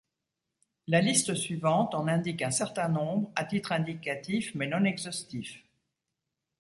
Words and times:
La 0.87 0.99
liste 0.99 1.35
suivante 1.35 1.93
en 1.93 2.07
indique 2.07 2.41
un 2.41 2.49
certain 2.49 2.87
nombre, 2.87 3.31
à 3.35 3.45
titre 3.45 3.71
indicatif 3.71 4.55
mais 4.55 4.65
non 4.65 4.83
exhaustif. 4.83 5.63